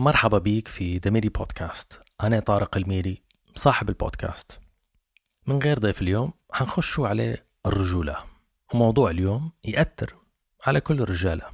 [0.00, 3.22] مرحبا بيك في دميري بودكاست أنا طارق الميري
[3.54, 4.60] صاحب البودكاست.
[5.46, 8.16] من غير ضيف اليوم حنخشوا على الرجولة.
[8.74, 10.16] وموضوع اليوم يأثر
[10.66, 11.44] على كل الرجالة.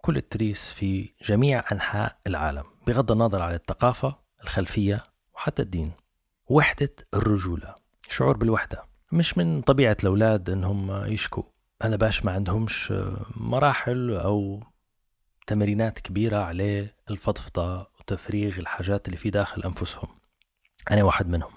[0.00, 5.92] كل التريس في جميع أنحاء العالم بغض النظر عن الثقافة الخلفية وحتى الدين.
[6.46, 7.74] وحدة الرجولة.
[8.08, 8.84] شعور بالوحدة.
[9.12, 11.42] مش من طبيعة الأولاد إنهم يشكوا
[11.84, 12.92] أنا باش ما عندهمش
[13.36, 14.62] مراحل أو
[15.48, 20.08] تمرينات كبيرة على الفضفضة وتفريغ الحاجات اللي في داخل أنفسهم.
[20.90, 21.52] أنا واحد منهم.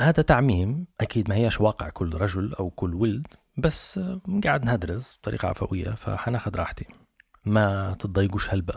[0.00, 3.26] هذا تعميم أكيد ما هيش واقع كل رجل أو كل ولد
[3.58, 4.00] بس
[4.44, 6.86] قاعد نهدرز بطريقة عفوية فحناخد راحتي.
[7.44, 8.76] ما تتضايقوش هلبا.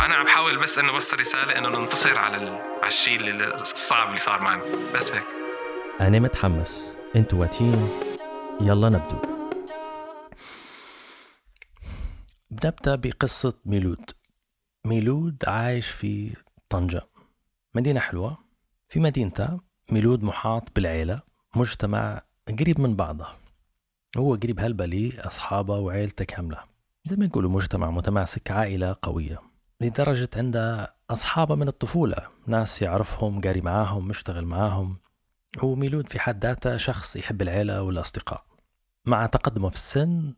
[0.00, 2.48] الموضوع هذا أنا عم بحاول بس إنه أوصل رسالة إنه ننتصر على ال...
[2.48, 4.62] على الشيء الصعب اللي صار معنا.
[4.94, 5.24] بس هيك.
[6.00, 6.92] أنا متحمس.
[7.16, 7.88] أنتوا واتين.
[8.60, 9.18] يلا نبدو.
[12.50, 14.10] بنبدأ بقصة ميلود.
[14.84, 16.36] ميلود عايش في
[16.68, 17.02] طنجة.
[17.74, 18.38] مدينة حلوة.
[18.88, 21.20] في مدينته ميلود محاط بالعيلة
[21.56, 22.22] مجتمع
[22.58, 23.26] قريب من بعضه
[24.16, 26.64] هو قريب هلبة ليه أصحابه وعيلته كاملة
[27.04, 29.49] زي ما يقولوا مجتمع متماسك عائلة قوية.
[29.80, 32.28] لدرجة عنده أصحابه من الطفولة.
[32.46, 34.96] ناس يعرفهم قاري معاهم مشتغل معاهم.
[35.58, 38.44] هو ميلود في حد ذاته شخص يحب العيلة والأصدقاء.
[39.06, 40.34] مع تقدمه في السن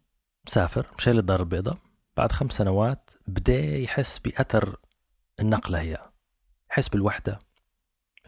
[0.47, 1.79] سافر مشى للدار البيضاء.
[2.17, 4.77] بعد خمس سنوات بدأ يحس بأثر
[5.41, 5.99] النقلة هي.
[6.71, 7.39] يحس بالوحدة.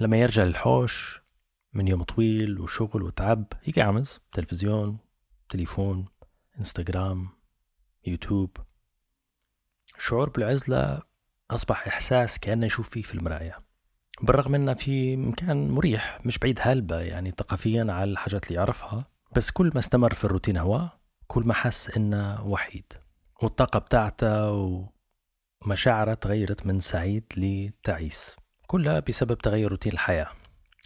[0.01, 1.21] لما يرجع للحوش
[1.73, 4.99] من يوم طويل وشغل وتعب يقعمز تلفزيون
[5.49, 6.09] تليفون
[6.59, 7.29] إنستغرام
[8.07, 8.57] يوتيوب.
[9.99, 11.03] شعور بالعزلة
[11.51, 13.59] أصبح إحساس كأنه يشوف فيه في المراية
[14.23, 19.05] بالرغم إنه في مكان مريح مش بعيد هلبة يعني ثقافيا على الحاجات اللي يعرفها
[19.37, 20.89] بس كل ما استمر في الروتين هو
[21.27, 22.93] كل ما حس إنه وحيد
[23.43, 24.51] والطاقة بتاعته
[25.65, 30.29] ومشاعره تغيرت من سعيد لتعيس كلها بسبب تغير روتين الحياة.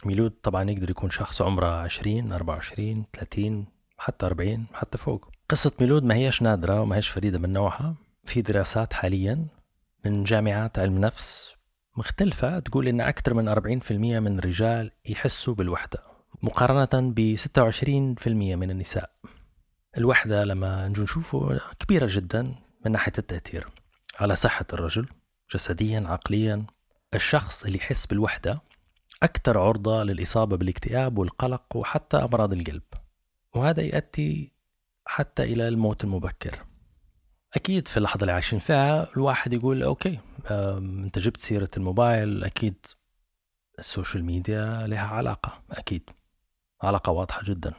[0.05, 3.65] ميلود طبعا يقدر يكون شخص عمره 20 24 30
[3.97, 5.29] حتى 40 حتى فوق.
[5.49, 7.95] قصة ميلود ما هيش نادرة وما هيش فريدة من نوعها.
[8.29, 9.47] في دراسات حاليا
[10.05, 11.53] من جامعات علم نفس
[11.97, 15.99] مختلفة تقول إن أكثر من 40% من الرجال يحسوا بالوحدة
[16.41, 19.11] مقارنة ب 26% من النساء.
[19.97, 23.67] الوحدة لما نجو نشوفه كبيرة جدا من ناحية التأثير.
[24.19, 25.07] على صحة الرجل
[25.53, 26.65] جسديا عقليا
[27.13, 28.61] الشخص اللي يحس بالوحدة
[29.23, 32.83] أكثر عرضة للإصابة بالاكتئاب والقلق وحتى أمراض القلب.
[33.55, 34.53] وهذا يؤدي
[35.05, 36.68] حتى إلى الموت المبكر.
[37.55, 40.19] أكيد في اللحظة اللي عايشين فيها الواحد يقول أوكي
[40.51, 42.85] أم، أنت جبت سيرة الموبايل أكيد
[43.79, 46.09] ال social media لها علاقة أكيد.
[46.81, 47.73] علاقة واضحة جدا.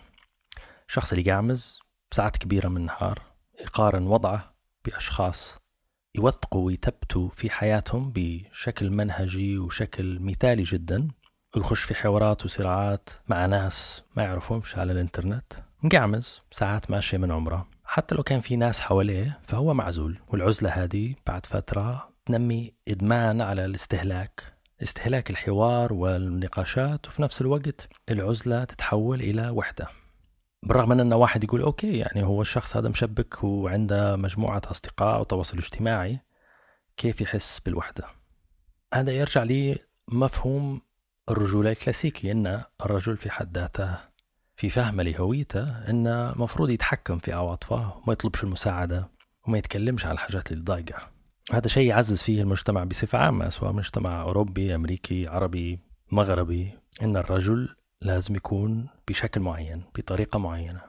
[0.89, 1.79] الشخص اللي مقعمز
[2.13, 3.23] ساعات كبيرة من النهار
[3.61, 4.55] يقارن وضعه
[4.85, 5.59] بأشخاص
[6.15, 11.09] يوثقوا ويثبتوا في حياتهم بشكل منهجي وشكل مثالي جدا.
[11.57, 15.53] ويخش في حوارات وصراعات مع ناس ما يعرفهمش على الإنترنت.
[15.83, 17.69] مقعمز ساعات ماشية من عمره.
[17.93, 20.19] حتى لو كان في ناس حواليه فهو معزول.
[20.29, 24.53] والعزلة هذه بعد فترة تنمي إدمان على الاستهلاك
[24.83, 29.89] استهلاك الحوار والنقاشات وفي نفس الوقت العزلة تتحول إلى وحدة.
[30.63, 35.59] بالرغم من أن واحد يقول أوكي يعني هو الشخص هذا مشبك وعنده مجموعة أصدقاء وتواصل
[35.59, 36.21] اجتماعي
[36.97, 38.05] كيف يحس بالوحدة؟
[38.95, 39.79] هذا يرجع لي
[40.09, 40.81] مفهوم
[41.31, 44.10] الرجولة الكلاسيكي أن الرجل في حد ذاته
[44.61, 49.09] في فهمه لهويته أنه مفروض يتحكم في عواطفه وما يطلبش المساعدة
[49.47, 51.09] وما يتكلمش على الحاجات اللي ضايقة.
[51.53, 55.79] هذا شيء يعزز فيه المجتمع بصفة عامة سواء مجتمع أوروبي أمريكي عربي
[56.13, 60.81] مغربي أن الرجل لازم يكون بشكل معين بطريقة معينة.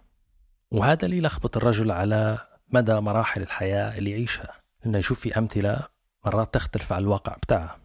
[0.71, 2.37] وهذا اللي يلخبط الرجل على
[2.69, 4.53] مدى مراحل الحياة اللي يعيشها
[4.83, 5.79] لأنه يشوف في أمثلة
[6.25, 7.77] مرات تختلف عن الواقع بتاعه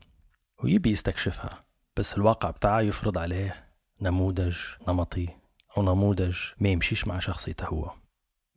[0.64, 1.64] ويبي يستكشفها
[1.96, 3.66] بس الواقع بتاعه يفرض عليه
[4.00, 4.56] نموذج
[4.88, 5.45] نمطي.
[5.76, 7.90] أو نموذج ما يمشيش مع شخصيته هو.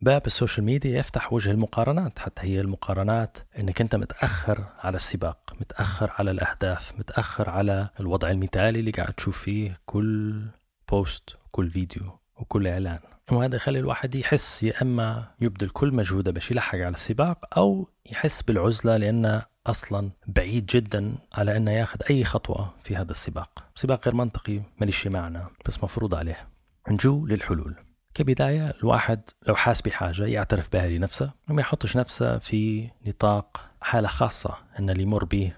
[0.02, 5.56] باب ال social media يفتح وجه المقارنات حتى هي المقارنات إنك أنت متأخر على السباق
[5.60, 10.42] متأخر على الأهداف متأخر على الوضع المثالي اللي قاعد تشوف فيه كل
[10.90, 12.98] post كل فيديو وكل إعلان.
[13.32, 18.42] وهذا يخلي الواحد يحس يا إما يبذل كل مجهوده باش يلحق على السباق أو يحس
[18.42, 23.64] بالعزلة لأن أصلا بعيد جدا على أنه ياخذ أي خطوة في هذا السباق.
[23.76, 26.49] سباق غير منطقي ماليش معنى بس مفروض عليه.
[26.88, 27.76] نجو للحلول.
[28.14, 34.56] كبداية الواحد لو حاس بحاجة يعترف بها لنفسه وما يحطش نفسه في نطاق حالة خاصة
[34.78, 35.52] أن اللي يمر به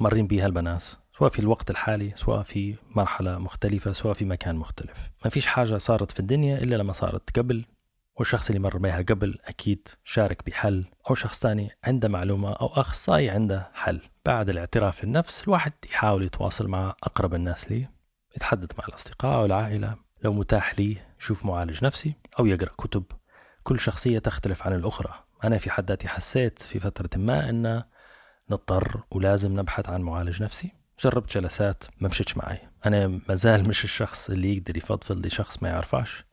[0.00, 5.10] مرين بها البناس سواء في الوقت الحالي سواء في مرحلة مختلفة سواء في مكان مختلف.
[5.24, 7.64] ما فيش حاجة صارت في الدنيا إلا لما صارت قبل
[8.16, 13.30] والشخص اللي مر بها قبل أكيد شارك بحل أو شخص ثاني عنده معلومة أو أخصائي
[13.30, 14.00] عنده حل.
[14.26, 17.90] بعد الاعتراف للنفس الواحد يحاول يتواصل مع أقرب الناس ليه
[18.36, 20.05] يتحدث مع الأصدقاء أو العائلة.
[20.22, 23.04] لو متاح لي يشوف معالج نفسي أو يقرأ كتب.
[23.62, 25.14] كل شخصية تختلف عن الأخرى.
[25.44, 27.82] أنا في حد ذاتي حسيت في فترة ما أن
[28.50, 30.72] نضطر ولازم نبحث عن معالج نفسي.
[31.00, 32.58] جربت جلسات ما مشيتش معي.
[32.86, 36.24] أنا مازال مش الشخص اللي يقدر يفضفض لشخص ما يعرفاش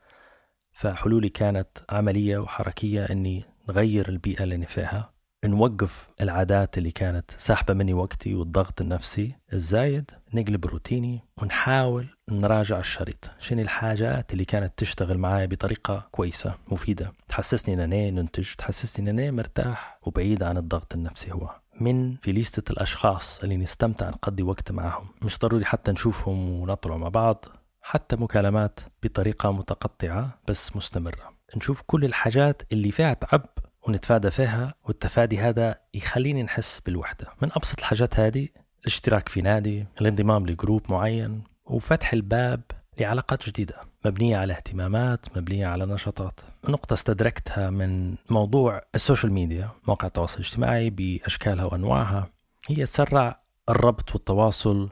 [0.73, 5.12] فحلولي كانت عملية وحركية أني نغير البيئة اللي أنا فيها.
[5.45, 13.31] نوقف العادات اللي كانت ساحبة مني وقتي والضغط النفسي الزايد نقلب روتيني ونحاول نراجع الشريط.
[13.39, 19.99] شنو الحاجات اللي كانت تشتغل معايا بطريقة كويسة مفيدة؟ تحسسني أنا ننتج تحسسني أنا مرتاح
[20.01, 21.49] وبعيد عن الضغط النفسي هو.
[21.81, 27.09] من في ليستة الأشخاص اللي نستمتع نقضي وقت معهم مش ضروري حتى نشوفهم ونطلع مع
[27.09, 27.45] بعض
[27.81, 31.33] حتى مكالمات بطريقة متقطعة بس مستمرة.
[31.57, 33.45] نشوف كل الحاجات اللي فيها تعب
[33.87, 37.27] ونتفادى فيها والتفادي هذا يخليني نحس بالوحدة.
[37.41, 38.47] من أبسط الحاجات هذه
[38.81, 42.61] الاشتراك في نادي الانضمام ل group معين وفتح الباب
[42.99, 43.75] لعلاقات جديدة
[44.05, 46.39] مبنية على اهتمامات مبنية على نشاطات.
[46.69, 52.29] نقطة استدركتها من موضوع ال social media مواقع التواصل الاجتماعي بأشكالها وأنواعها
[52.67, 54.89] هي تسرع الربط والتواصل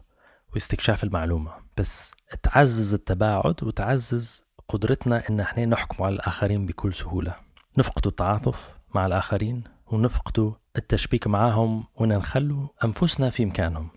[0.53, 1.51] واستكشاف المعلومة.
[1.77, 2.11] بس
[2.43, 7.35] تعزز التباعد وتعزز قدرتنا إن إحنا نحكم على الآخرين بكل سهولة.
[7.77, 13.89] نفقد التعاطف مع الآخرين ونفقد التشبيك معهم ونخلوا أنفسنا في مكانهم.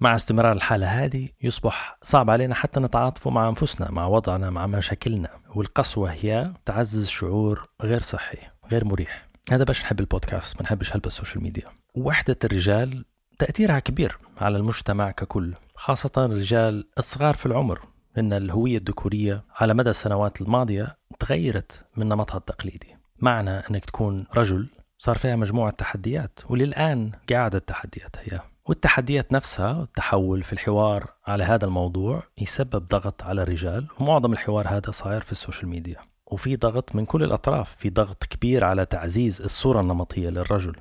[0.00, 5.30] مع استمرار الحالة هذه يصبح صعب علينا حتى نتعاطف مع أنفسنا مع وضعنا مع مشاكلنا.
[5.54, 8.38] والقسوة هي تعزز شعور غير صحي
[8.72, 9.28] غير مريح.
[9.50, 11.68] هذا باش نحب البودكاست ما نحبش هلبة ال social media.
[11.94, 13.04] وحدة الرجال
[13.38, 17.80] تأثيرها كبير على المجتمع ككل خاصة الرجال الصغار في العمر.
[18.16, 23.01] لأن الهوية الذكورية على مدى السنوات الماضية تغيرت من نمطها التقليدي.
[23.22, 28.40] معنى أنك تكون رجل صار فيها مجموعة تحديات وللآن قاعدة التحديات هي.
[28.68, 34.90] والتحديات نفسها التحول في الحوار على هذا الموضوع يسبب ضغط على الرجال ومعظم الحوار هذا
[34.90, 35.96] صاير في ال social media.
[36.26, 40.76] وفي ضغط من كل الأطراف في ضغط كبير على تعزيز الصورة النمطية للرجل.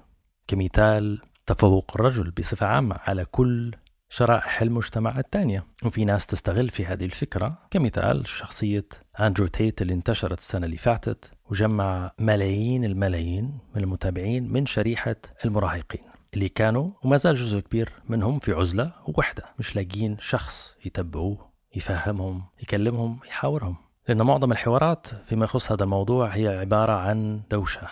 [0.48, 3.76] كمثال تفوق الرجل بصفة عامة على كل
[4.10, 8.86] شرائح المجتمع الثانية وفي ناس تستغل في هذه الفكرة كمثال شخصية
[9.20, 11.32] أندرو تيت اللي انتشرت السنة اللي فاتت.
[11.52, 15.16] وجمع ملايين الملايين من المتابعين من شريحة
[15.46, 16.02] المراهقين
[16.34, 19.44] اللي كانوا وما زال جزء كبير منهم في عزلة ووحدة.
[19.60, 23.76] مش لاقيين شخص يتبعوه يفهمهم يكلمهم يحاورهم.
[24.08, 27.88] لأن معظم الحوارات فيما يخص هذا الموضوع هي عبارة عن دوشة.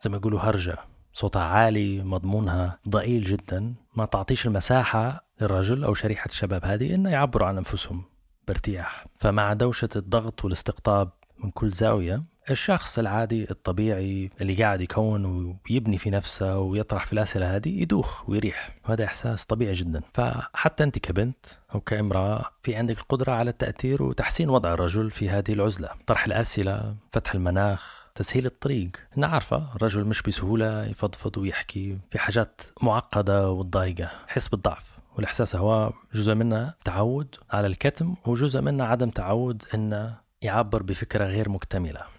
[0.00, 0.76] زي ما يقولوا هرجة.
[1.12, 3.74] صوتها عالي مضمونها ضئيل جدا.
[3.96, 8.02] ما تعطيش المساحة للرجل أو شريحة الشباب هذه إنه يعبروا عن أنفسهم
[8.48, 9.06] بارتياح.
[9.18, 15.24] فمع دوشة الضغط والاستقطاب من كل زاوية الشخص العادي الطبيعي اللي قاعد يكون
[15.70, 18.76] ويبني في نفسه ويطرح في الأسئلة هذه يدوخ ويريح.
[18.84, 20.02] وهذا إحساس طبيعي جدا.
[20.14, 25.52] فحتى أنت كبنت أو كامرأة في عندك القدرة على التأثير وتحسين وضع الرجل في هذه
[25.52, 25.88] العزلة.
[26.06, 28.90] طرح الأسئلة فتح المناخ تسهيل الطريق.
[29.16, 34.98] نعرفه الرجل مش بسهولة يفضفض ويحكي في حاجات معقدة وتضايقه يحس بالضعف.
[35.16, 41.48] والإحساس هو جزء منه تعود على الكتم وجزء منه عدم تعود إنه يعبر بفكرة غير
[41.48, 42.13] مكتملة.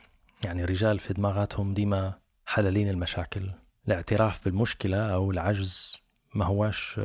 [0.45, 2.13] يعني الرجال في دماغاتهم ديما
[2.45, 3.49] حللين المشاكل.
[3.87, 5.97] الاعتراف بالمشكلة أو العجز
[6.35, 6.99] ما هواش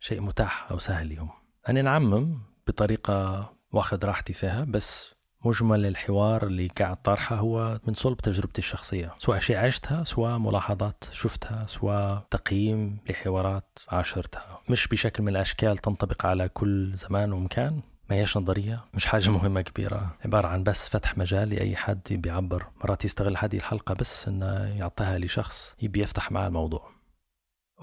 [0.00, 1.30] شيء متاح أو سهل لهم
[1.68, 8.16] أنا نعمم بطريقة واخد راحتي فيها بس مجمل الحوار اللي قاعد طرحه هو من صلب
[8.16, 9.14] تجربتي الشخصية.
[9.18, 14.60] سواء شيء عشتها سواء ملاحظات شفتها سواء تقييم لحوارات عاشرتها.
[14.70, 17.80] مش بشكل من الأشكال تنطبق على كل زمان ومكان
[18.10, 20.16] ما هيش نظرية مش حاجة مهمة كبيرة.
[20.24, 22.66] عبارة عن بس فتح مجال لأي حد بيعبر.
[22.84, 26.90] مرات يستغل هذه الحلقة بس إنه يعطيها لشخص يبي يفتح معاه الموضوع.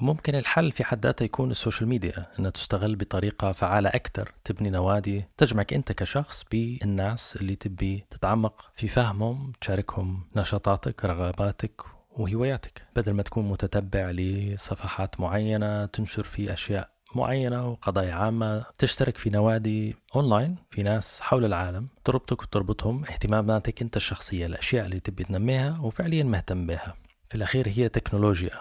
[0.01, 4.69] وممكن الحل في حد ذاته يكون ال social media إنها تستغل بطريقة فعالة أكثر تبني
[4.69, 11.81] نوادي تجمعك أنت كشخص بالناس اللي تبي تتعمق في فهمهم تشاركهم نشاطاتك رغباتك
[12.11, 12.85] وهواياتك.
[12.95, 19.95] بدل ما تكون متتبع لصفحات معينة تنشر في أشياء معينة وقضايا عامة تشترك في نوادي
[20.15, 26.23] أونلاين في ناس حول العالم تربطك وتربطهم اهتماماتك أنت الشخصية الأشياء اللي تبي تنميها وفعليا
[26.23, 26.95] مهتم بها.
[27.29, 28.51] في الأخير هي تكنولوجيا.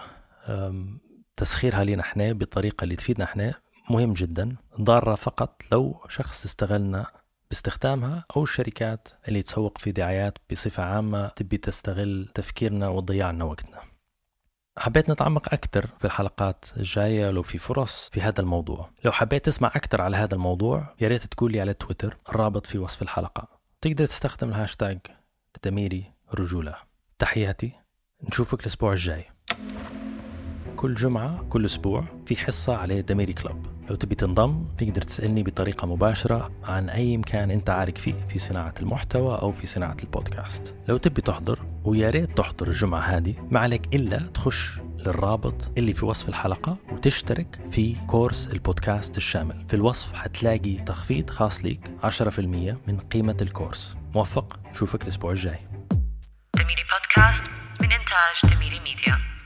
[1.37, 3.53] تسخيرها لنا إحنا بالطريقة اللي تفيدنا إحنا
[3.89, 7.05] مهم جدا ضارة فقط لو شخص استغلنا
[7.49, 13.81] باستخدامها أو الشركات اللي تسوق في دعايات بصفة عامة تبي تستغل تفكيرنا وتضيع لنا وقتنا.
[14.77, 18.89] حبيت نتعمق أكثر في الحلقات الجاية لو في فرص في هذا الموضوع.
[19.05, 23.01] لو حبيت تسمع أكثر على هذا الموضوع يا ريت تقول على تويتر الرابط في وصف
[23.01, 23.47] الحلقة.
[23.81, 24.99] تقدر تستخدم الهاشتاج
[25.61, 26.75] تميري رجولة.
[27.19, 27.71] تحياتي.
[28.23, 29.25] نشوفك الأسبوع الجاي.
[30.75, 35.87] كل جمعة كل أسبوع في حصة على دميري club لو تبي تنضم تقدر تسألني بطريقة
[35.87, 40.75] مباشرة عن أي مكان أنت عارف فيه في صناعة المحتوى أو في صناعة البودكاست.
[40.87, 46.05] لو تبي تحضر ويا ريت تحضر الجمعة هذه ما عليك إلا تخش للرابط اللي في
[46.05, 49.65] وصف الحلقة وتشترك في course البودكاست الشامل.
[49.67, 53.95] في الوصف حتلاقي تخفيض خاص ليك 10% من قيمة ال course.
[54.15, 55.59] موفق نشوفك الأسبوع الجاي.
[56.55, 57.43] دميري بودكاست
[57.81, 59.36] من إنتاج دميري ميديا.